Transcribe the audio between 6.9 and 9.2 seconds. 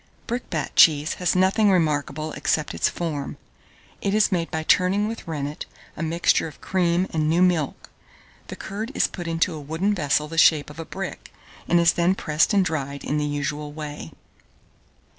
and new milk. The curd is